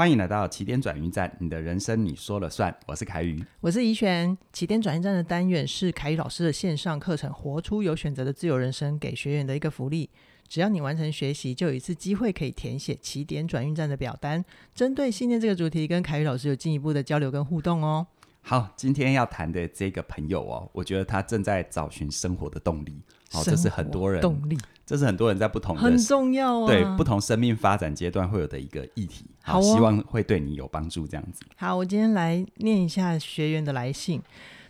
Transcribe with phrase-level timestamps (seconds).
[0.00, 2.74] 欢迎来到起点转运站，你的人生你说了算。
[2.86, 4.34] 我是凯宇，我是怡璇。
[4.50, 10.08] 起点转运站的单元是凯宇老师的线上课程《活出有选择的自由人生》给学员的一个福利。
[10.48, 14.42] 只要你完成学习，就有一次机会可以填写起点转运站的表单，
[14.74, 18.06] 针对信念这个主题，跟凯宇老师有进一步的交流跟互动哦。
[18.40, 23.02] 好，今天要谈的这个朋友哦，我觉得他正在找寻生活的动力。
[23.30, 29.26] 好，这是很多人动力，这是很多人在不同的很重要啊，对不同生命发展阶段会有的一个议题。
[29.50, 31.06] 好，好哦，希望会对你有帮助。
[31.06, 31.42] 这样子。
[31.56, 34.22] 好，我今天来念一下学员的来信。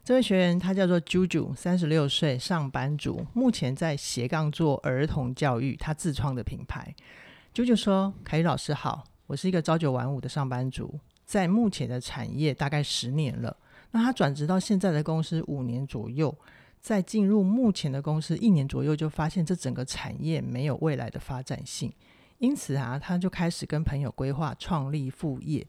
[0.03, 6.95] 这位学员他叫做 JuJu，三十六岁，上班族，目前在斜杠做儿童教育，他自创的品牌。
[7.55, 13.56] JuJu 说：“凯宇老师好，我是一个朝九晚五的上班族，在目前的产业大概十年了。
[13.91, 16.34] 那他转职到现在的公司五年左右。”
[16.81, 21.92] 在进入目前的公司一年左右，就发现这整个产业没有未来的发展性，
[22.41, 25.67] 因此啊，他就开始跟朋友规划创立副业。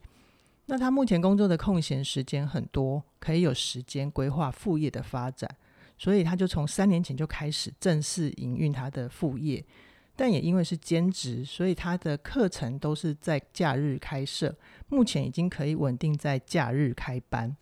[0.68, 5.50] 那他目前工作的空闲时间很多，可以有时间规划副业的发展，
[5.98, 9.64] 所以他就从三年前就开始正式营运他的副业。
[10.16, 14.56] 但也因为是兼职，所以他的课程都是在假日开设，
[14.88, 17.56] 目前已经可以稳定在假日开班。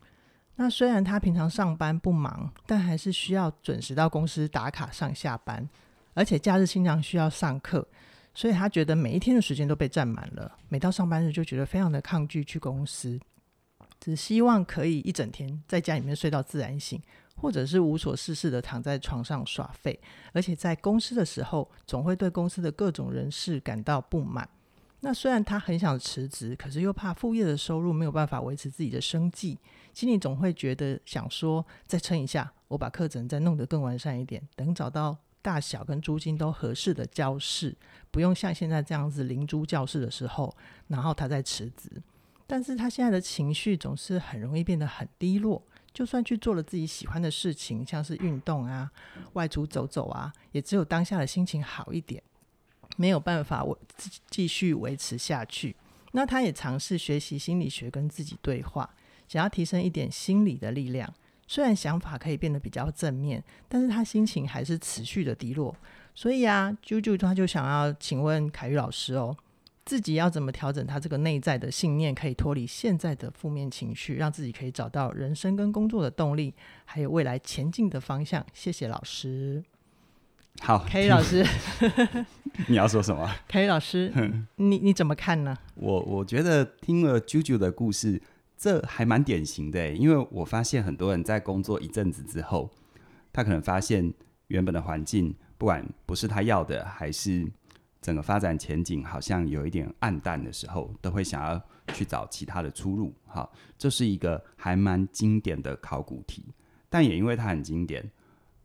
[0.55, 5.67] 那虽然他平常上班不忙，但还是需要准时到公司打卡上下班，
[6.13, 7.87] 而且假日经常需要上课，
[8.33, 10.57] 所以他觉得每一天的时间都被占满了。
[10.69, 13.19] 每到上班日就觉得非常的抗拒去公司，
[13.99, 17.01] 只希望可以一整天在家里面睡到自然醒，
[17.35, 19.99] 或者是无所事事的躺在床上耍废。
[20.31, 24.47] 而且在公司的时候，总会对公司的各种人事感到不满。
[25.01, 29.57] 那虽然他很想辞职，可是又怕副业的收入没有办法维持自己的生计。
[29.93, 37.75] 心里总会觉得想说，再撑一下，我把课程再弄得更完善一点，等找到大小跟租金都合适的教室，
[38.11, 40.55] 不用像现在这样子零租教室的时候，
[40.87, 42.01] 然后他在辞职。
[42.45, 45.61] 但是他现在的情绪总是很容易变得很低落，
[45.93, 48.89] 就算去做了自己喜欢的事情，像是运动啊、
[49.33, 52.23] 外出走走啊，也只有当下的心情好一点，
[52.97, 53.77] 没有办法我
[54.29, 55.75] 继续维持下去。
[56.13, 58.89] 那他也尝试学习心理学，跟自己对话。
[59.27, 61.13] 想要提升一点心理的力量，
[61.51, 65.75] 虽然想法可以变得比较正面，但是他心情还是持续的低落。
[66.13, 69.35] 所以啊，JuJu 他就想要请问凯宇老师哦，
[69.83, 76.53] 自己要怎么调整他这个内在的信念，可以脱离现在的负面情绪，让自己可以找到人生跟工作的动力，
[76.85, 78.45] 还有未来前进的方向。
[78.53, 79.63] 谢谢老师。
[80.61, 81.43] 好，凯宇老师
[82.67, 83.27] 你要说什么？
[83.47, 84.13] 凯宇老师，
[84.57, 85.57] 你你怎么看呢？
[85.73, 88.21] 我我觉得听了 JuJu 的故事。
[88.59, 92.69] 这还蛮典型的，因为我发现很多人在工作一阵子之后，
[93.31, 94.13] 他可能发现
[94.47, 97.49] 原本的环境，不管不是他要的，还是
[98.01, 101.61] 整个发展前景好像有一点暗淡的时候，都会想要
[101.93, 103.13] 去找其他的出路。
[103.27, 106.43] 好，这是一个还蛮经典的考古题，
[106.89, 108.11] 但也因为它很经典，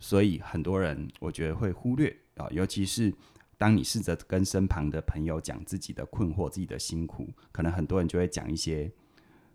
[0.01, 3.15] 所以很多人我觉得会忽略啊，尤其是
[3.57, 8.91] 当你试着跟身旁的朋友讲自己的困惑、自己的辛苦，可能很多人就会讲一些。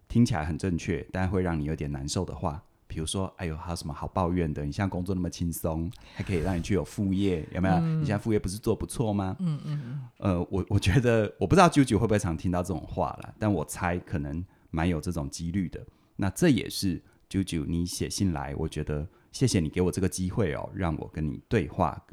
[0.09, 4.65] 听起来很正确，但会让你有点难受的话，比如说，哎呦，还有什么好抱怨的？
[4.65, 7.75] 你现在工作那么轻松，还可以让你去有副业，有没有？
[7.75, 9.37] 嗯、你现在副业不是做不错吗？
[9.39, 10.01] 嗯嗯嗯。
[10.17, 15.85] 呃，我我觉得，我不知道 JuJu 会不会常听到这种话了，但我猜可能蛮有这种几率的。
[16.15, 16.99] 那这也是
[17.29, 22.03] JuJu 你写信来，我觉得谢谢你给我这个机会哦，让我跟你对话。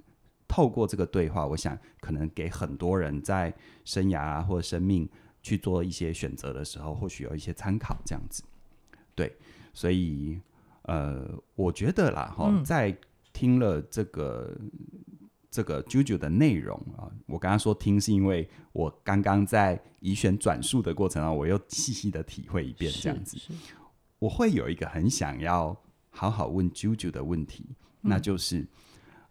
[0.46, 3.52] 透过这个对话，我想可能给很多人在
[3.84, 5.08] 生涯啊或者生命。
[5.46, 8.42] 去做一些选择的时候，或许有一些参考，这样子，
[9.14, 9.32] 对，
[9.72, 10.40] 所以
[10.82, 11.24] 呃，
[11.54, 12.96] 我觉得啦，哈、嗯，在
[13.32, 14.58] 听了这个
[15.48, 23.38] 这个 JoJo 的内容啊，我刚刚说听是因为我刚刚在怡璇转述的过程啊，我又细细的体会一遍，这样子，
[24.18, 25.80] 我会有一个很想要
[26.10, 27.64] 好好问 JoJo 的问题，
[28.02, 28.66] 嗯、那就是。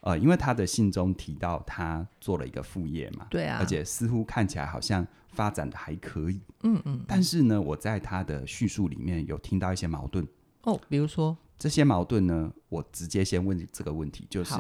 [0.01, 5.03] 呃，因为他的信中提到他做了一个副业嘛，对啊，而且似乎看起来好像
[5.35, 7.03] 发展的还可以，嗯嗯。
[7.07, 10.25] 但是呢，我在他的叙述里面有听到一些矛盾
[10.63, 14.55] 哦，比如说这些矛盾呢，我直接先问这个问题，就是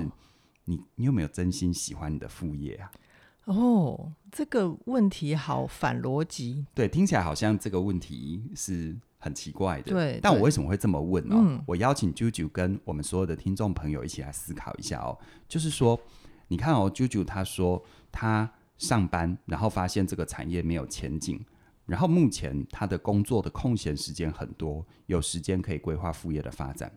[0.65, 2.91] 你你有没有真心喜欢你的副业啊？
[3.45, 8.97] 哦，这个问题好反逻辑，对，听起来好像这个问题是。
[9.17, 10.19] 很奇怪的，对。
[10.21, 11.33] 但我为什么会这么问呢？
[11.35, 15.17] 嗯，我邀请 JuJu 跟我们所有的听众朋友一起来思考一下哦。
[15.47, 15.99] 就是说，
[16.49, 21.43] 你看哦，JuJu 他说他上班，然后发现这个产业没有前景，
[21.85, 26.91] 然后目前他的工作的空闲时间很多，有时间可以规划副业的发展。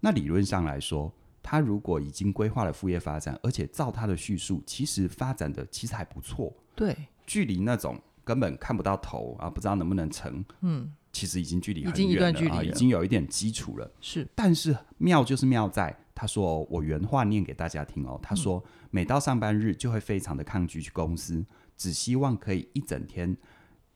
[0.00, 1.12] 那理论上来说，
[1.42, 6.52] 他如果已经规划了副业发展，而且照他的叙述，其实发展的其实还不错。
[6.74, 6.96] 对，
[7.26, 10.44] 距离那种根本看不到头啊，不知道能不能成。
[10.60, 13.90] 嗯，其实已经距离很远了，已经一段距离已经有一点基础了。
[14.00, 21.44] 是，但是妙就是妙在，他说我原话念给大家听哦，他说、嗯、每到上班日就会非常的抗拒去公司，
[21.76, 23.36] 只希望可以一整天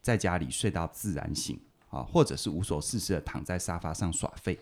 [0.02, 1.58] 在家里睡到自然醒
[1.88, 4.60] 啊，或者是无所事事的躺在沙发上耍废。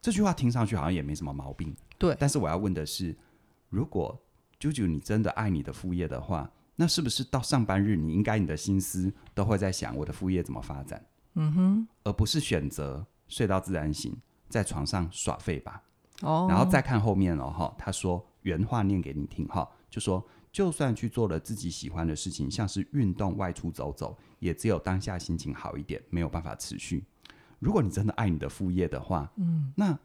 [0.00, 2.16] 这句话听上去好像也没什么毛病，对。
[2.18, 3.14] 但是我要问的是，
[3.68, 4.18] 如果
[4.58, 11.04] 啾啾你真的爱你的副业的话，那是不是到上班日，你应该你的心思都会在想我的副业怎么发展？
[11.34, 14.16] 嗯哼，而不是选择睡到自然醒，
[14.48, 15.82] 在床上耍废吧。
[16.22, 27.04] 哦，然后再看后面了哈，他说原话念给你听哈，就说就算去做了自己喜欢的事情，像是运动、外出走走，也只有当下心情好一点，没有办法持续。
[27.58, 29.98] 如果你真的爱你的副业的话，嗯，那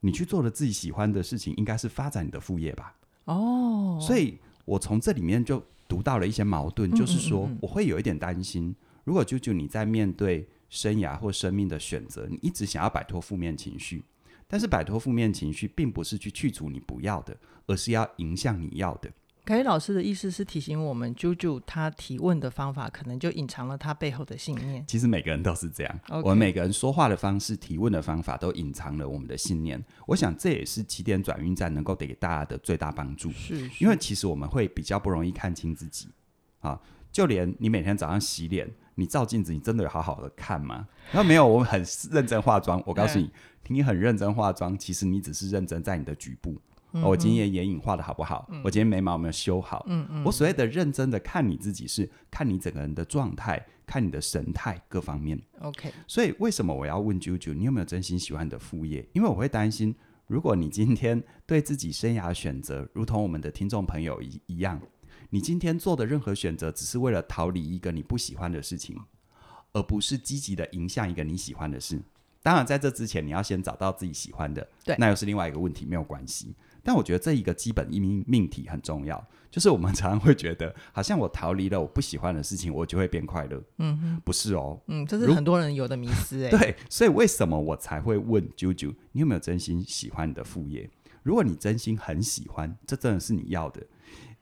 [0.00, 2.94] 你去做了自己喜欢的事情，应该是发展你的副业吧？
[3.24, 5.62] 哦，所以我从这里面就。
[5.88, 8.74] 读到了一些矛盾，就是说我会有一点担心，
[9.04, 14.02] 如果舅舅你在面对生涯或生命的选择，你一直想要摆脱负面情绪，
[14.48, 19.10] 但是摆脱负面情绪并不是去去除你不要的，而是要迎向你要的。
[19.44, 24.84] 凯宇老师的意思是提醒我们，啾啾他提问的方法可能就隐藏了他背后的信念。
[24.88, 29.80] 其实每个人都是这样.我们每个人说话的方式、提问的方法都隐藏了我们的信念。
[30.04, 33.30] 我想这也是起点转运站能够给大家的最大帮助。
[33.30, 36.08] 是，是，因为其实我们会比较不容易看清自己
[36.58, 36.80] 啊，
[37.16, 40.86] 就连你每天早上洗脸，你照镜子，你真的有好好的看吗？
[41.12, 42.82] 那没有，我很认真化妆。
[42.84, 43.30] 我告诉你，
[43.68, 46.60] 你很认真化妆，其实你只是认真在你的局部。
[46.92, 48.46] 嗯、我今天眼影画的好不好？
[48.50, 49.86] 嗯、我今天眉毛有没有修好？
[49.88, 55.40] 嗯嗯、我所谓的认真的看你自己，是看你整个人的状态，看你的神态各方面。
[55.60, 55.90] OK。
[56.06, 59.08] 所以为什么我要问啾啾，你有没有真心喜欢你的副业？
[59.14, 59.94] 因为我会担心，
[60.26, 64.78] 如果你今天对自己生涯选择，如同我们的听众朋友一一样，
[65.30, 68.96] 你今天做的任何选择，只是为了逃离一个你不喜欢的事情，
[69.72, 72.00] 而不是积极的迎向一个你喜欢的事。
[72.42, 76.54] 当然，在这之前，你要先找到自己喜欢的，对，那又是另外一个问题，没有关系。
[76.84, 83.60] 但我觉得这一个基本命命题很重要，就是我们常常会觉得，好像我逃离了我不喜欢的事情，我就会变快乐。
[83.78, 84.80] 嗯哼，不是哦。
[84.86, 86.50] 嗯，这是很多人有的迷思哎。
[86.50, 90.88] 对，所以为什么我才会问啾啾，你有没有真心喜欢你的副业？
[91.24, 93.84] 如果你真心很喜欢，这真的是你要的，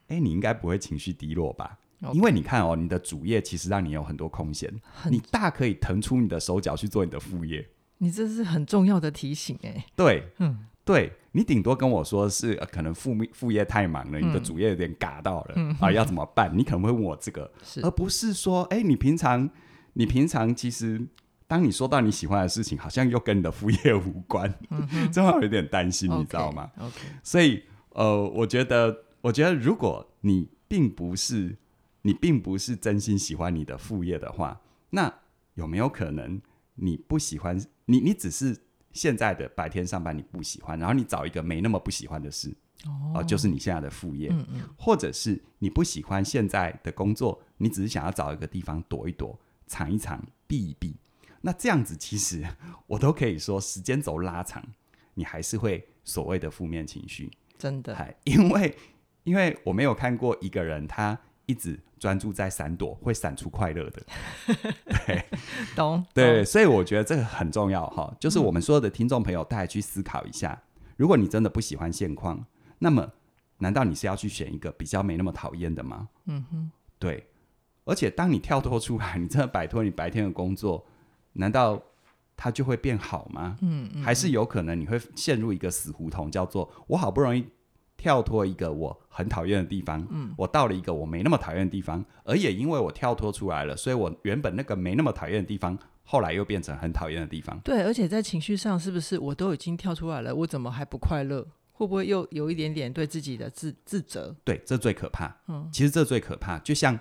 [0.08, 1.78] 哎，你应该不会情绪低落吧.
[2.12, 4.70] 因为你看哦，你的主业其实让你有很多空闲，
[5.10, 7.66] 你大可以腾出你的手脚去做你的副业。
[7.98, 9.86] 你这是很重要的提醒哎。
[9.96, 10.66] 对，嗯。
[10.84, 16.52] 对，你顶多跟我说是、呃、可能副副业太忙了，嗯、你的主业有点嘎到了、嗯、 啊，要怎么办？
[16.54, 17.50] 你可能会问我这个，
[17.82, 19.48] 而不是说，哎，你平常
[19.94, 21.00] 你平常其实
[21.46, 24.54] 当你说到你喜欢的事情，好像又跟你的副业无关，
[25.10, 27.62] 正好有点担心你知道吗？OK，所以
[27.94, 31.56] 呃，我觉得，我觉得如果你并不是
[32.02, 34.60] 你并不是真心喜欢你的副业的话，
[34.90, 35.12] 那
[35.54, 36.40] 有没有可能
[36.76, 38.00] 你不喜欢你？
[38.00, 38.62] 你只是。
[38.94, 42.48] 现在的白天上班你不喜欢，然后你找一个没那么不喜欢的事，
[42.86, 49.36] 哦、呃，就是你现在的副业，嗯嗯、或者是你不喜欢现在的工作，你只是想要找一个地方躲一躲、
[49.66, 50.94] 藏一藏、避一避。
[51.40, 52.46] 那这样子其实
[52.86, 54.64] 我都可以说，时间轴拉长，
[55.14, 58.76] 你还是会所谓的负面情绪，真的，因为
[59.24, 61.18] 因为我没有看过一个人他。
[61.46, 64.02] 一直专注在闪躲，会闪出快乐的。
[65.06, 65.22] 对，
[65.76, 66.02] 懂。
[66.14, 68.16] 对，所以我觉得这个很重要哈。
[68.18, 70.62] 就是我们所有的听众朋友，大家去思考一下：
[70.96, 72.46] 如果你真的不喜欢现况，
[72.78, 73.12] 那么
[73.58, 76.08] 难道你是要去选一个比较没那么讨厌的吗？
[76.24, 76.70] 嗯哼。
[76.98, 77.26] 对。
[77.84, 80.86] 而且当你跳脱出来，你真的摆脱你白天的工作，
[81.34, 81.78] 难道
[82.38, 83.58] 它就会变好吗？
[83.60, 84.02] 嗯嗯。
[84.02, 87.46] 还是有可能你会陷入一个死胡同，叫做我好不容易。
[88.04, 97.58] 跳脱一个我很讨厌的地方，嗯，我到了一个我没那么讨厌的地方，而也因为我跳脱出来了，所以我原本那个没那么讨厌的地方，后来又变成很讨厌的地方。
[97.60, 101.46] 对，而且在情绪上，是不是我都已经跳出来了，我怎么还不快乐？
[101.72, 104.36] 会不会又有一点点对自己的自自责？
[104.44, 105.34] 对，这最可怕。
[105.48, 106.98] 嗯，其实这最可怕，就像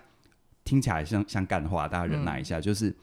[0.63, 2.95] 听起来像像干话，大家忍耐一下，嗯，就是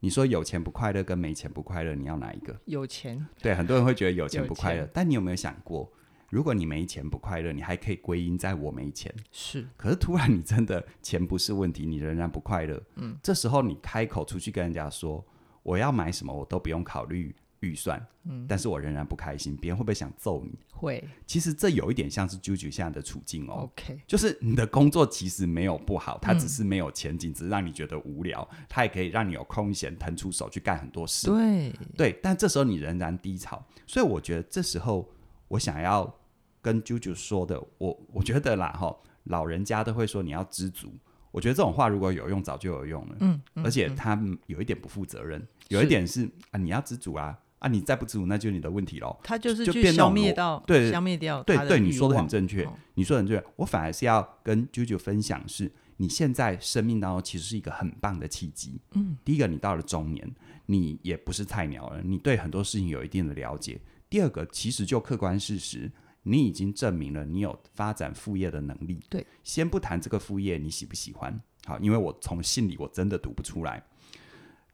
[0.00, 2.52] 你说有钱不快乐跟没钱不快乐，你要哪一个？
[2.64, 3.24] 有钱。
[3.40, 5.88] 对，很多人会觉得有钱不快乐，但你有没有想过？
[6.34, 9.14] 如果你没钱不快乐，你还可以归因在我没钱。
[9.30, 12.82] 是，可是突然你真的钱不是问题，你仍然不快乐。
[12.96, 15.24] 嗯，这时候你开口出去跟人家说
[15.62, 18.04] 我要买什么，我都不用考虑预算。
[18.24, 20.58] 嗯，但是我仍然不开心，别人会不会想揍你？
[20.72, 21.04] 会。
[21.24, 23.70] 其实这有一点像是啾啾现在的处境哦。
[23.70, 28.48] OK，就是你的工作其实没有不好，它只是没有前景，嗯、只是让你觉得无聊。
[28.68, 31.28] 它也可以让你有空闲腾出手去干很多事。
[31.28, 35.08] 对对，但这时候你仍然低潮，所以我觉得这时候
[35.46, 36.12] 我想要。
[36.64, 40.90] 跟啾啾说的，我我觉得啦哈，老人家都会说你要知足，
[41.30, 43.16] 我觉得这种话如果有用，早就有用了。
[43.20, 49.14] 嗯，嗯而且他有一点不负责任，嗯、有一点是，是啊，你要知足啊，啊，你再不知足，那就是你的问题喽。
[49.22, 53.46] 他就是去消灭到，对，消灭掉对对，你说的很正确，哦、你说的很正确。
[53.56, 58.80] 我反而是要跟啾啾分享是，是你现在生命当中其实是一个很棒的契机。
[58.94, 63.78] 嗯，第一个，你到了中年，你也不是菜鸟了，你对很多事情有一定的了解。
[64.08, 65.90] 第二个，其实就客观事实。
[66.24, 69.00] 你已经证明了你有发展副业的能力。
[69.08, 73.82] 对，先不谈这个副业你喜不喜欢，好，因为我从信里我真的读不出来。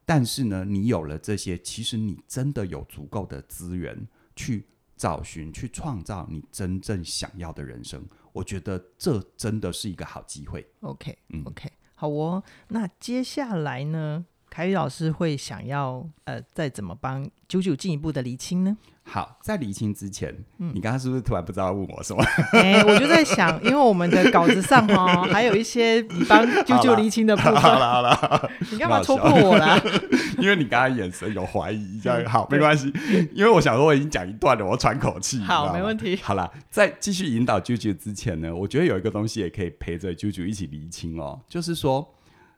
[0.03, 4.65] 但是呢，你有了这些，其实你真的有足够的资源去
[4.97, 8.03] 找寻、去创造你真正想要的人生。
[8.33, 10.67] 我觉得这真的是一个好机会。
[10.81, 12.43] OK，嗯，OK，好哦。
[12.69, 14.25] 那接下来呢？
[14.51, 18.75] 凯宇老师会想要呃，再怎么帮九九进一步的厘清呢？
[19.03, 22.21] 好，在厘清之前，嗯，你刚刚是不是突然不知道问我什么？
[22.51, 27.55] 哎、欸，我就在想，因为我们的稿子上哦，还有一些你帮 啾啾厘清的部分。
[27.55, 29.81] 好了好了， 你干嘛戳破我啦？
[30.37, 32.91] 因为你刚刚眼神有怀疑，这样好没关系。
[33.33, 35.39] 因为我想说我已经讲一段了，我喘口气。
[35.39, 36.19] 好，没问题。
[36.21, 42.05] 好了，在继续引导啾啾之前呢，我觉得有一个东西也可以陪着啾啾一起厘清哦，就是说。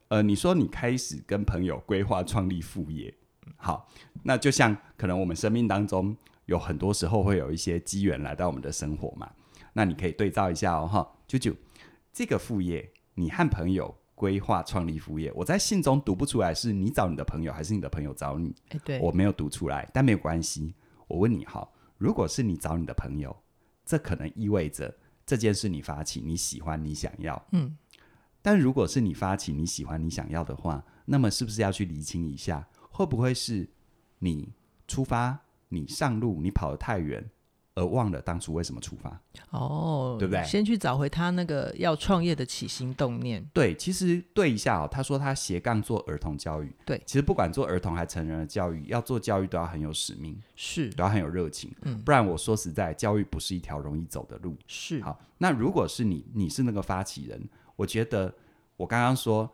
[0.10, 3.14] 呃，你说你开始跟朋友规划创立副业，
[3.58, 3.90] 好，
[4.24, 9.32] 那就像可能我们生命当中有很多时候会有一些机缘来到我们的生活嘛，
[9.74, 11.56] 那你可以对照一下哦，哈，啾啾，
[12.12, 20.76] 这个副业你和朋友规划创立副业，我在信中读不出来是你找你的朋友还是你的朋友找你，哎，对，我没有读出来，但没有关系，
[21.08, 21.68] 我问你哈，
[21.98, 23.36] 如果是你找你的朋友，
[23.84, 24.96] 这可能意味着
[25.26, 27.76] 这件事你发起，你喜欢，你想要，嗯。
[28.44, 33.68] 但如果是你发起，你喜欢，你想要的话，那么是不是要去厘清一下，会不会是
[34.20, 34.50] 你
[34.86, 37.28] 出发，你上路，你跑得太远，
[37.76, 39.22] 而忘了当初为什么出发？
[39.52, 40.44] 哦，对不对？
[40.44, 43.44] 先去找回他那个要创业的起心动念。
[43.54, 46.76] 对，其实对一下哦，他说他斜杠做儿童教育。
[46.86, 51.74] 对，其实不管做儿童还成人的教育，要做教育都要很有使命，是都要很有热情。
[51.84, 54.58] 嗯，不然我说实在，教育不是一条容易走的路。
[54.68, 55.02] 是。
[55.02, 57.42] 好，那如果是你，你是那个发起人。
[57.76, 58.34] 我觉得
[58.78, 59.50] 我刚刚说，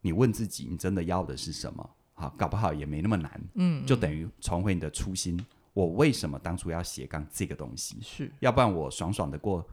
[0.00, 1.90] 你问自己，你真的要的是什么？
[2.14, 3.40] 好，搞不好也没那么难。
[3.54, 5.38] 嗯，就等于重回你的初心。
[5.72, 7.98] 我为什么当初要斜杠这个东西？
[8.00, 9.66] 是，要不然我爽爽的过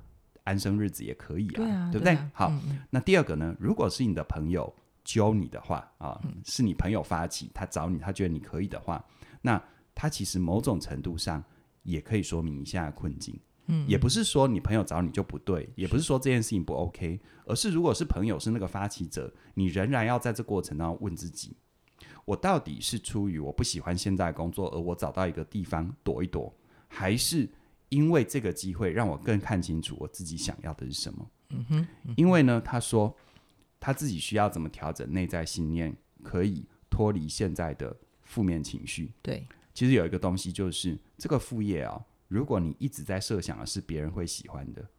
[0.43, 2.15] 安生日子也可以啊，对啊，对不对？
[2.15, 2.53] 对啊、好、
[2.89, 3.55] 那第二个呢？
[3.59, 9.05] 如果是你的朋友教你的话啊、嗯，是你朋友发起，他找你，他觉得你可以的话，
[9.41, 9.61] 那
[9.93, 11.43] 他其实某种程度上
[11.83, 13.39] 也可以说明你现在的困境。
[13.67, 21.55] 嗯，也不是说你朋友找你就不对，也不是说这件事情不 OK，而是如果是朋友是那个发起者，你仍然要在这过程当中问自己：
[22.25, 26.53] 我到底是出于我不喜欢现在的工作，而我找到一个地方躲一躲，
[26.87, 27.47] 还是
[27.89, 31.31] 因为这个机会让我更看清楚我自己想要的是什么？
[31.49, 33.15] 嗯哼，嗯哼，因为呢，他说
[33.79, 39.13] 他自己需要怎么调整内在信念，可以脱离现在的负面情绪。
[39.21, 42.03] 对，其实有一个东西就是这个副业啊。
[42.31, 44.89] 如果你一直在设想的是别人会喜欢的，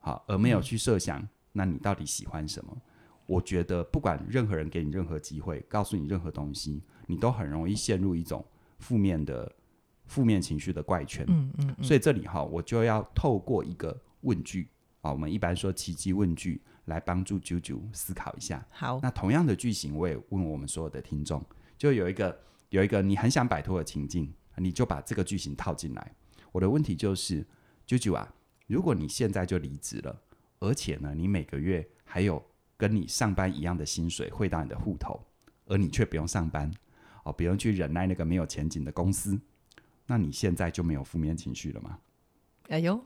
[0.00, 2.76] 好，而没有去设想，嗯，那你到底喜欢什么？
[3.24, 8.44] 我觉得不管任何人给你任何机会，告诉你任何东西，你都很容易陷入一种
[8.80, 9.50] 负面的
[10.04, 11.24] 负面情绪的怪圈。
[11.28, 11.82] 嗯嗯，嗯。
[11.82, 14.68] 所以这里哈，我就要透过一个问句
[15.00, 18.62] 啊，我们一般说奇迹问句，来帮助啾啾思考一下。
[18.68, 21.42] 好，那同样的句型，我也问我们所有的听众，
[21.78, 26.14] 就有一个有一个你很想摆脱的情境，你就把这个句型套进来。
[26.52, 27.46] 我的问题就是，
[27.86, 28.34] 啾啾啊，
[28.66, 30.22] 如果你现在就离职了，
[30.60, 32.42] 而且呢，你每个月还有
[32.76, 35.20] 跟你上班一样的薪水汇到你的户头，
[35.66, 36.70] 而你却不用上班，
[37.24, 39.38] 哦，不用去忍耐那个没有前景的公司，
[40.06, 41.98] 那你现在就没有负面情绪了吗？
[42.68, 43.02] 哎呦，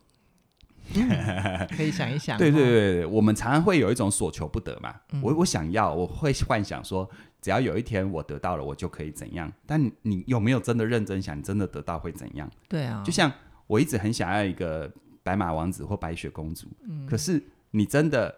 [0.94, 2.37] 嗯、可以想一想。
[2.38, 5.00] 对对对对，我们常常会有一种所求不得嘛。
[5.12, 7.08] 嗯、我我想要，我会幻想说，
[7.42, 9.52] 只要有一天我得到了，我就可以怎样？
[9.66, 12.49] 但你有没有真的认真想，你真的得到会怎样？
[12.68, 13.30] 对啊，就像
[13.66, 14.90] 我一直很想要一个
[15.25, 18.32] 白马王子或白雪公主，嗯，可是你真的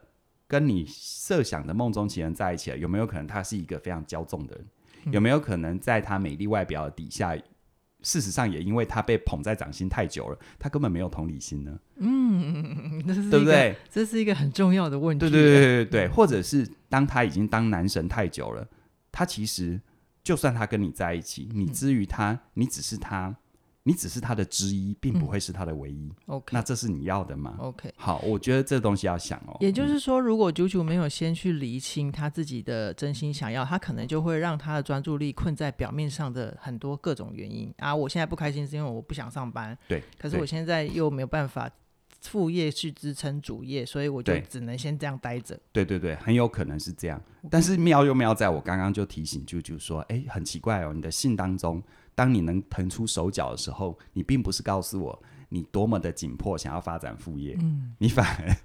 [0.48, 4.66] 跟你设想的梦中情人在一起了，有没有可能他是一个非常骄纵的人？
[5.04, 7.36] 嗯，有没有可能在他美丽外表的底下，
[8.00, 11.78] 事实上也因为他被捧在掌心太久了，他根本没有同理心呢？
[11.96, 13.76] 嗯， 对不对？
[13.90, 15.20] 这是一个很重要的问题。
[15.20, 18.66] 对对对对对，或者是当他已经当男神太久了。
[19.14, 19.80] 他其实，
[20.24, 23.36] 就算他跟你在一起，你之于他，嗯，你只是他，
[23.84, 26.08] 你只是他的之一，并不会是他的唯一。
[26.08, 29.56] 嗯、OK，那这是你要的吗？OK，好，我觉得这东西要想哦。
[29.60, 37.94] 也就是说，如果九九没有先去厘清他自己的真心想要，他可能就会让他的专注力困在表面上的很多各种原因啊。
[37.94, 41.70] 我现在不开心是因为我不想上班，对，可是我现在又没有办法
[42.24, 45.58] 副业去支撑主业，所以我就对只能先这样待着。
[45.72, 47.20] 对对对，很有可能是这样。
[47.50, 51.82] 但是妙又妙在我刚刚就提醒啾啾说，哎，很奇怪哦，你的信当中，
[52.14, 58.56] 当你能腾出手脚的时候，你并不是告诉我你多么的紧迫想要发展副业，嗯，你反而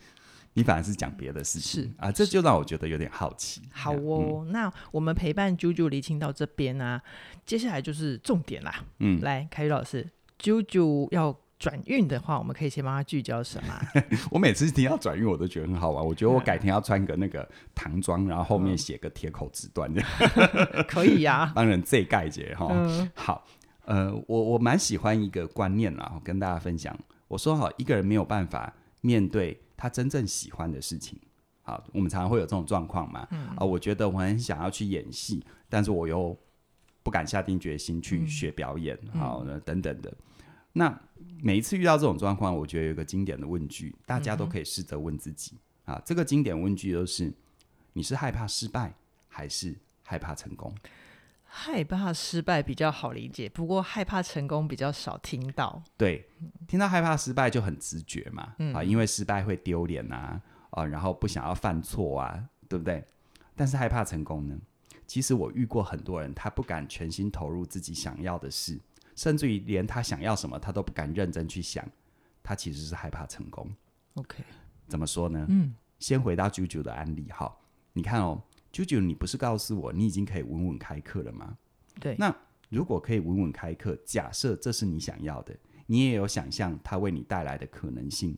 [0.53, 3.61] 你反而是讲别的事情，是啊，这就让我觉得有点好奇。
[3.71, 7.01] 好哦，嗯、那我们陪伴啾啾离清到这边啊，
[7.45, 8.83] 接下来就是重点啦。
[8.99, 13.79] 嗯，来，凯宇老师，啾啾要转运的话，我们可以先帮他聚焦什么？
[14.31, 16.03] 我每次听到转运，我都觉得很好玩。
[16.03, 20.09] 我觉得我改天要穿个那个唐装，然后后面写个铁口直断这样，
[20.87, 21.51] 可以呀。
[21.53, 22.73] 当然这概解哈，
[23.13, 23.45] 好，
[23.83, 26.97] 呃，我我蛮喜欢一个观念啦，我跟大家分享。
[27.27, 31.19] 我说好，一个人没有办法面对他真正喜欢的事情，
[31.61, 33.27] 好，我们常常会有这种状况嘛。
[33.31, 36.35] 嗯、啊，我觉得我很想要去演戏，但是我又
[37.03, 40.13] 不敢下定决心去学表演，嗯、好，等等的。
[40.73, 41.01] 那
[41.41, 46.01] 每一次遇到这种状况，我觉得有一个经典的问句，大家都可以试着问自己、嗯、啊。
[46.05, 47.33] 这个经典问句就是：
[47.93, 48.93] 你是害怕失败，
[49.27, 50.73] 还是害怕成功？
[51.43, 55.81] 害怕失败比较好理解，不过害怕成功比较少听到。
[55.97, 56.29] 对，
[56.67, 63.03] 听到害怕失败就很直觉嘛，嗯、啊，因为失败会丢脸啊，啊，然后不想要犯错啊，对不对？
[63.55, 64.55] 但是害怕成功呢？
[65.07, 68.79] 其实我遇过很多人，他不敢全心投入自己想要的事，
[69.19, 71.85] 甚至于连他想要什么，他都不敢认真去想，
[72.41, 73.69] 他其实是害怕成功。
[74.13, 74.41] OK，
[74.87, 75.45] 怎么说呢？
[75.49, 77.53] 嗯，先回到啾啾的案例哈，
[77.91, 78.41] 你看哦。
[78.71, 81.57] 啾啾，你不是告诉我你已经可以稳稳开课了吗？
[81.99, 82.15] 对。
[82.17, 82.33] 那
[82.69, 85.53] 如果可以稳稳开课，假设这是你想要的，
[85.87, 88.37] 你也有想象它为你带来的可能性，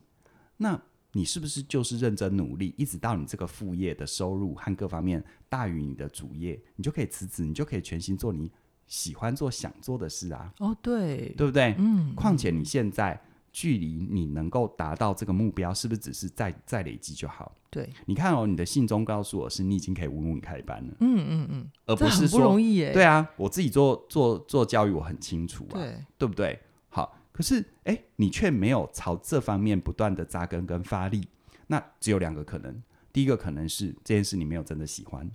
[0.56, 8.50] 那你是不是就是认真努力，一直到你这个副业的收入和各方面大于你的主业，你就可以辞职，你就可以全心做你
[8.86, 10.52] 喜欢做、想做的事啊？
[10.58, 11.74] 哦，对，对不对？
[11.78, 12.14] 嗯。
[12.14, 13.20] 况且你现在。
[13.54, 17.54] 距离你能够达到这个目标，是不是只是再再累积就好？
[17.68, 20.94] 对，你看哦，你的信中告诉我是你已经可以稳稳开班了。
[21.00, 22.94] 嗯嗯嗯，而不是说不容易耶。
[22.94, 26.58] 对啊，我自己做做做教育，我很清楚啊，对，对不对？
[26.88, 31.28] 好，可是哎，你却没有朝这方面不断的扎根跟发力。
[31.66, 35.30] 那只有两个可能，第一个可能是这件事你没有真的喜欢，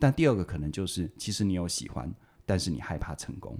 [0.00, 2.12] 但第二个可能就是其实你有喜欢，
[2.50, 3.56] 但是你害怕成功。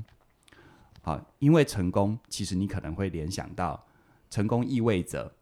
[1.00, 3.86] 好，因为成功，其实你可能会联想到。
[4.28, 5.32] 成功意味着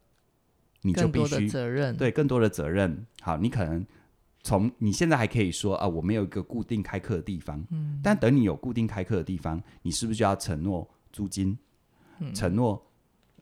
[0.81, 3.05] 你就必须责任，对更多的责任。
[3.21, 3.85] 好，你可能
[4.41, 7.63] 从你现在还可以说啊，我没有一个固定开课的地方。
[7.69, 11.57] 嗯，但等你有固定开课的地方，你是不是就要承诺租金？
[12.19, 12.83] 嗯，承诺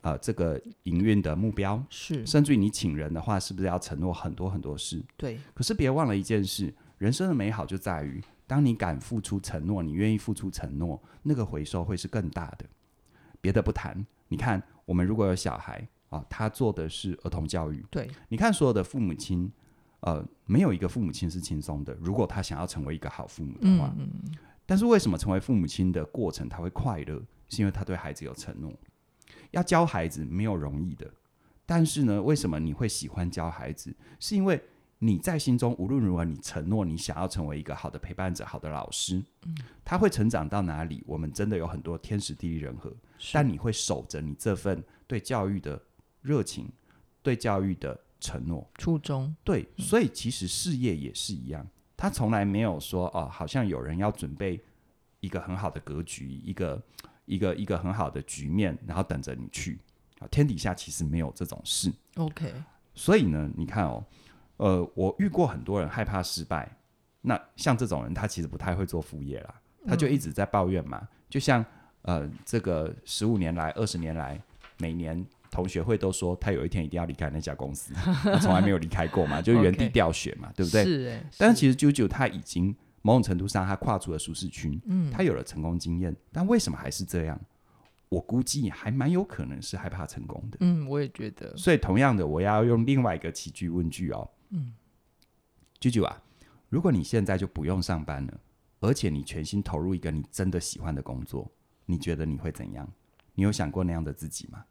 [0.02, 5.02] 呃这个营运的目标是，甚至于你请人的话，是不是要承诺很多很多事？
[5.15, 5.39] 对。
[5.54, 12.65] 可是别忘了一件事，人生的美好就在于，当你敢付出承诺，你愿意付出承诺，那个回收会是更大的。
[13.39, 14.63] 别的不谈，你看。
[14.88, 17.86] 我们如果有小孩啊，他做的是儿童教育。
[17.91, 19.51] 对，你看所有的父母亲，
[19.99, 21.93] 呃，没有一个父母亲是轻松的。
[21.99, 24.10] 如果他想要成为一个好父母的话，嗯，
[24.65, 27.21] 但是为什么成为父母亲的过程他会快乐？
[27.49, 28.71] 是因为他对孩子有承诺。
[29.51, 31.12] 要教孩子没有容易的，
[31.65, 33.93] 但是呢，为什么你会喜欢教孩子？
[34.21, 34.63] 是因为
[34.99, 39.23] 你在心中无论如何，你承诺你想要成为一个好的陪伴者、好的老师。
[39.45, 39.55] 嗯，
[39.86, 41.03] 他会成长到哪里？
[41.05, 42.91] 我们真的有很多天时地利人和。
[43.31, 45.79] 但你会守着你这份对教育的
[46.21, 46.67] 热情，
[47.21, 49.36] 对教育的承诺初衷。
[49.43, 54.60] 对，所以其实事业也是一样，他从来没有说哦，好像有人要准备
[55.19, 56.83] 一个很好的格局，一个
[57.25, 59.79] 一个一个很好的局面，然后等着你去
[60.19, 60.27] 啊。
[60.29, 61.91] 天底下其实没有这种事。
[62.15, 62.53] OK，
[62.93, 64.03] 所以呢，你看哦，
[64.58, 66.70] 呃，我遇过很多人害怕失败，
[67.22, 69.56] 那像这种人，他其实不太会做副业啦，
[69.88, 71.65] 他就一直在抱怨嘛，嗯、就像。
[72.04, 74.41] 呃，这个十五年来、二十年来，
[74.78, 77.93] 每年同学会都说他有一天一定要离开那家公司，
[78.24, 80.86] 他从来没有离开过嘛， 就是原地掉血嘛，对不对？
[80.86, 81.30] 是哎。
[81.38, 87.38] 但是其实啾啾他已经某种程度上他跨出了舒适区，嗯，他有了成功经验，但为什么还是这样？
[88.08, 90.60] 我估计还蛮有可能是害怕成功的。
[90.62, 91.58] 嗯，我也觉得。
[91.58, 94.73] 所以同样的，我要用另外一个起句问句哦，嗯，
[95.79, 96.21] 啾啾啊，
[96.69, 98.39] 如果你现在就不用上班了，
[98.79, 101.51] 而且你全心投入一个你真的喜欢的工作。
[101.86, 102.91] 你觉得你会怎样？
[103.36, 104.65] 你有想过那样的自己吗？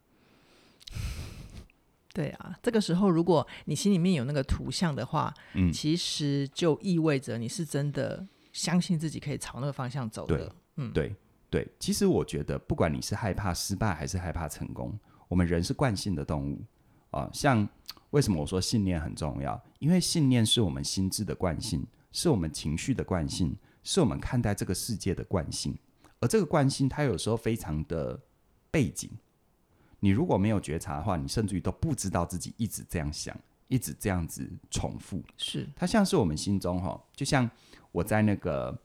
[2.13, 10.55] 对啊，这个时候如果你心里面有那个图像的话，嗯，其实就意味着你是真的相信自己可以朝那个方向走的。
[10.77, 11.15] 嗯，对
[11.51, 11.67] 对。
[11.79, 16.63] 其实我觉得，不管你是害怕失败还是害怕成功，我们人是惯性的动物
[17.11, 17.29] 啊。
[17.33, 17.67] 像
[18.11, 19.63] 为什么我说信念很重要？
[19.79, 25.77] 因为信念是我们心智的惯性，是我们情绪的惯性，是我们看待这个世界的惯性。
[26.21, 28.19] 而这个惯性，它有时候非常的
[28.71, 29.11] 背景。
[30.01, 33.37] 你如果没有觉察的话，你甚至于都不知道自己一直这样想，
[33.69, 35.23] 一直这样子重复。
[35.37, 37.51] 是，它像是我们心中哈，就像
[37.93, 38.79] 我在那个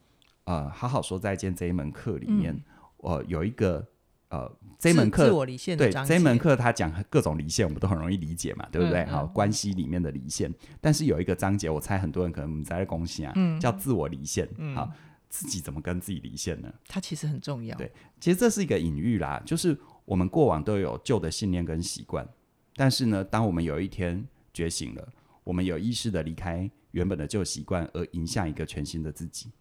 [0.46, 2.62] 呃好好说再见这一门课里面，
[2.98, 3.86] 我、嗯呃、有一个
[4.32, 9.02] 呃这门课自我离线的对这门课，他讲各种离线，我们都很容易理解嘛，对不对？
[9.02, 14.50] 嗯嗯、好，关系里面的离线，但是有一个章节，我猜很多人可能我们在恭喜啊，嗯、叫自我离线。
[14.58, 14.92] 嗯、好，
[15.30, 16.74] 自己怎么跟自己离线呢？
[16.88, 17.78] 它其实很重要。
[17.78, 19.78] 对，其实这是一个隐喻啦，就是。
[20.04, 22.28] 我们过往都有旧的信念跟习惯，
[22.76, 25.08] 但是呢，当我们有一天觉醒了，
[25.44, 29.52] 我们有意识的离开原本的旧习惯，而迎向一个全新的自己。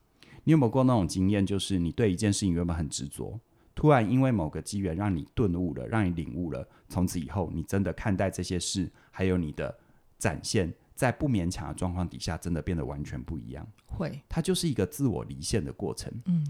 [0.42, 1.44] 你有没有过那种经验？
[1.46, 3.38] 就是你对一件事情原本很执着，
[3.80, 9.74] 突然因为某个机缘让你顿悟了，让你领悟了，从此以后，你真的看待这些事，还有你的
[10.18, 13.66] 展现，在不勉强的状况底下，真的变得完全不一样。
[13.86, 16.12] 会，它就是一个自我离线的过程。
[16.26, 16.46] 嗯。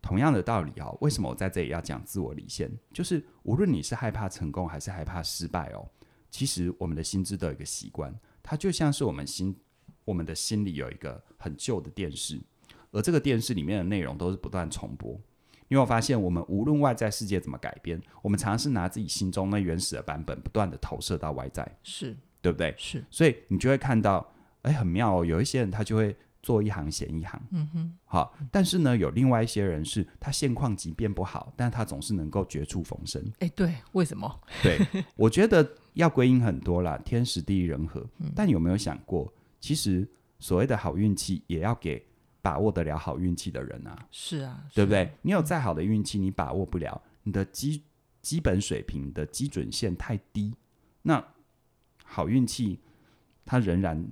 [0.00, 2.70] 同样的道理哦，为什么我在这里要讲自我离线？
[2.92, 5.84] 就是无论你是害怕成功还是害怕失败哦，
[6.30, 9.58] 其实我们的心智都有一个习惯，它就像是我们心，
[10.04, 12.40] 我们的心里有一个很旧的电视，
[12.92, 15.20] 而这个电视里面的内容都是不断重播。
[15.68, 22.74] 因为我发现，我们无论外在世界怎么改变，我们常常是拿自己心中那原始的版本，不断的投射到外在，是对不对？
[22.76, 24.26] 是，所以你就会看到，
[24.62, 26.16] 哎，很妙哦，有一些人他就会。
[26.40, 28.32] 做一行嫌一行，嗯哼，好。
[28.50, 33.22] 但是呢，有另外一些人是他现况即便不好，但他总是能够绝处逢生。
[33.40, 34.40] 哎，对，为什么？
[34.62, 34.78] 对，
[35.16, 38.00] 我觉得要归因很多啦，天时地利人和。
[38.18, 42.02] 嗯，但有没有想过，其实所谓的好运气，也要给
[42.48, 44.06] 把握得了好运气的人啊。
[44.10, 45.12] 是啊，对不对？
[45.22, 47.82] 你有再好的运气，你把握不了，你的基
[48.22, 50.54] 基本水平的基准线太低，
[51.02, 51.22] 那
[52.04, 52.80] 好运气
[53.44, 54.08] 它仍然。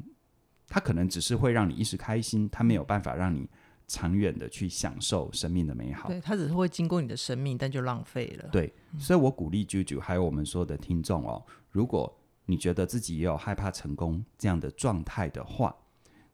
[0.68, 3.48] 它可能只是会让你一时开心，它没有办法让你
[3.86, 6.08] 长远的去享受生命的美好。
[6.08, 8.48] 对，它只是会经过你的生命，但就浪费了。
[8.50, 12.12] 对，所以我鼓励 JoJo 还有我们所有的听众哦，如果
[12.46, 15.72] 你觉得自己也有害怕成功这样的状态的话，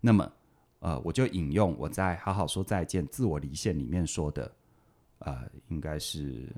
[0.00, 0.32] 那么
[0.82, 4.52] 呃，我就引用我在《好好说再见：自我离线》里面说的，
[5.20, 6.52] 呃，应该是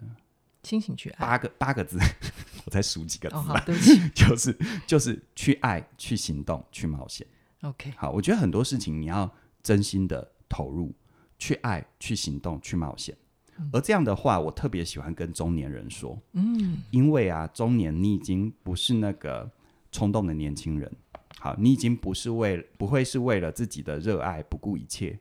[0.62, 1.26] 清醒去爱。
[1.26, 1.98] 八个八个字，
[2.64, 7.26] 我再数几个字，哦，好，对不起， 就是就是去爱、去行动、去冒险。
[7.60, 9.30] OK，好，我觉得很多事情你要
[9.62, 10.90] 真心的投入，
[11.38, 13.14] 去爱、去行动、去冒险。
[13.58, 19.50] 嗯、而这样的话，我特别喜欢跟中年人说，嗯，因为啊，中年你已经不是那个
[19.92, 20.90] 冲动的年轻人，
[21.38, 25.18] 好，你已经不是为不会是为了自己的热爱不顾一切。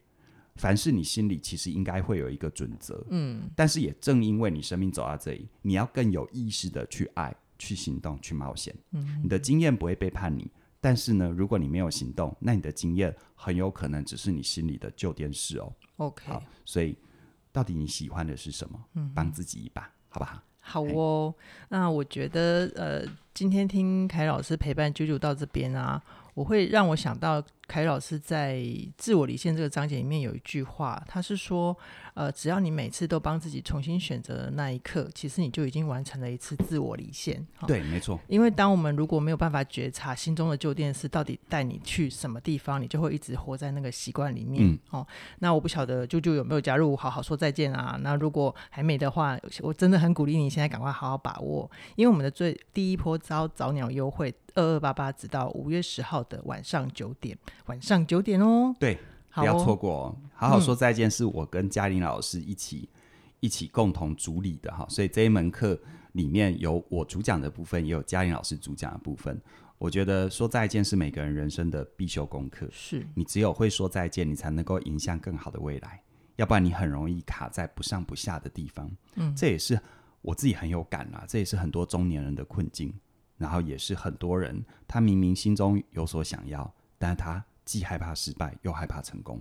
[0.55, 8.73] 凡事你心里其实应该会有一个准则，嗯，但是也正因为你生命走到这里，你要更有意识的去爱、去行动、去冒险。
[8.91, 10.51] 嗯，你的经验不会背叛你。
[10.79, 15.73] 但是呢，如果你没有行动，那你的经验很有可能只是你心里的旧电视哦。
[15.95, 16.95] OK，好，所以
[17.51, 18.79] 到底你喜欢的是什么？
[18.93, 20.39] 嗯，帮自己一把，好不好？
[20.63, 21.33] 好哦。
[21.69, 26.01] 那我觉得，呃，今天听凯老师陪伴 JoJo 到这边啊，
[26.33, 28.63] 我会让我想到凯老师在
[28.97, 31.75] 自我离线这个章节里面有一句话，他是说。
[32.15, 37.43] 呃，只要你每次都帮自己重新选择的那一刻，其实你就已经完成了一次自我离线。
[37.65, 38.19] 对，没错。
[38.27, 44.63] 因为当我们如果没有办法觉察心中的旧电视到底带你去什么地方，你就会一直活在那个习惯里面。
[44.63, 45.07] 嗯、哦，
[45.39, 47.97] 那我不晓得 JoJo 有没有加入好好说再见啊？
[48.03, 58.75] 那如果还没的话，我真的很鼓励你现在赶快好好把握，因为我们的最第一波招早鸟优惠二二八八，直到五月十号的晚上九点，晚上九点哦。
[58.79, 58.97] 对。
[59.35, 60.17] 不要错过哦！
[60.35, 62.99] 好好说再见，是我跟嘉玲老师一起、嗯、
[63.39, 65.75] 一起共同主理的哈，所以这一门课
[66.11, 69.41] 里面有我主讲的部分，也有嘉玲老师主讲的部分。
[69.79, 75.99] 我觉得说再见是每个人人生的必修功课，是你只有会说再见，你才能够迎向更好的未来，
[76.35, 78.87] 要不然你很容易卡在不上不下的地方。
[79.15, 79.79] 嗯，这也是
[80.21, 82.93] 我自己很有感啦，这也是很多中年人的困境，
[83.43, 87.43] 然后也是很多人他明明心中有所想要，但是他。
[87.65, 89.39] 既害怕失败，又害怕成功，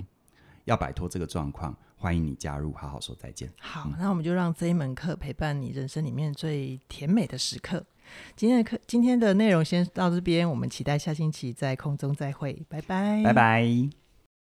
[0.65, 2.73] 要摆脱这个状况，欢迎你加入。
[2.73, 3.53] 好好说再见。
[3.59, 7.85] 好，嗯、那我们就让这一门课陪伴你人生里面最甜美的时刻。
[8.37, 14.02] 今天的课，今天的内容先到这边，我们期待下星期在空中再会，拜拜，拜拜。